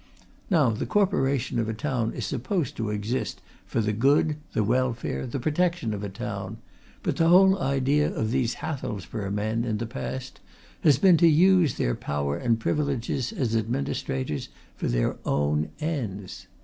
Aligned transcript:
Now, 0.49 0.71
the 0.71 0.87
Corporation 0.87 1.59
of 1.59 1.69
a 1.69 1.75
town 1.75 2.11
is 2.13 2.25
supposed 2.25 2.75
to 2.75 2.89
exist 2.89 3.39
for 3.67 3.81
the 3.81 3.93
good, 3.93 4.37
the 4.53 4.63
welfare, 4.63 5.27
the 5.27 5.39
protection 5.39 5.93
of 5.93 6.01
a 6.03 6.09
town, 6.09 6.57
but 7.03 7.17
the 7.17 7.27
whole 7.29 7.59
idea 7.59 8.11
of 8.11 8.31
these 8.31 8.55
Hathelsborough 8.55 9.29
men, 9.29 9.63
in 9.63 9.77
the 9.77 9.85
past, 9.85 10.39
has 10.83 10.97
been 10.97 11.17
to 11.17 11.27
use 11.27 11.75
their 11.75 11.93
power 11.93 12.35
and 12.35 12.59
privileges 12.59 13.31
as 13.31 13.55
administrators, 13.55 14.49
for 14.75 14.87
their 14.87 15.17
own 15.23 15.69
ends. 15.79 16.47